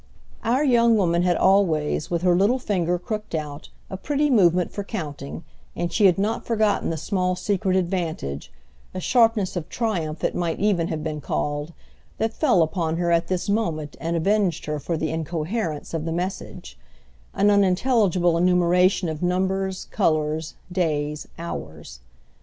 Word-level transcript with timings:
Our 0.43 0.63
young 0.63 0.97
woman 0.97 1.21
had 1.21 1.37
always, 1.37 2.09
with 2.09 2.23
her 2.23 2.35
little 2.35 2.57
finger 2.57 2.97
crooked 2.97 3.35
out, 3.35 3.69
a 3.87 3.95
pretty 3.97 4.31
movement 4.31 4.71
for 4.73 4.83
counting; 4.83 5.43
and 5.75 5.93
she 5.93 6.07
had 6.07 6.17
not 6.17 6.43
forgotten 6.43 6.89
the 6.89 6.97
small 6.97 7.35
secret 7.35 7.75
advantage, 7.75 8.51
a 8.95 8.99
sharpness 8.99 9.55
of 9.55 9.69
triumph 9.69 10.23
it 10.23 10.33
might 10.33 10.59
even 10.59 10.87
have 10.87 11.03
been 11.03 11.21
called, 11.21 11.71
that 12.17 12.33
fell 12.33 12.63
upon 12.63 12.97
her 12.97 13.11
at 13.11 13.27
this 13.27 13.47
moment 13.47 13.95
and 14.01 14.15
avenged 14.15 14.65
her 14.65 14.79
for 14.79 14.97
the 14.97 15.11
incoherence 15.11 15.93
of 15.93 16.05
the 16.05 16.11
message, 16.11 16.79
an 17.35 17.51
unintelligible 17.51 18.37
enumeration 18.39 19.07
of 19.07 19.21
numbers, 19.21 19.85
colours, 19.91 20.55
days, 20.71 21.27
hours. 21.37 21.99